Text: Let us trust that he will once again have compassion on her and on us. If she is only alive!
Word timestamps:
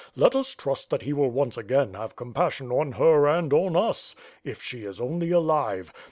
Let 0.15 0.33
us 0.33 0.55
trust 0.55 0.89
that 0.89 1.03
he 1.03 1.13
will 1.13 1.29
once 1.29 1.57
again 1.59 1.93
have 1.93 2.15
compassion 2.15 2.71
on 2.71 2.93
her 2.93 3.27
and 3.27 3.53
on 3.53 3.75
us. 3.75 4.15
If 4.43 4.59
she 4.59 4.83
is 4.83 4.99
only 4.99 5.29
alive! 5.29 5.93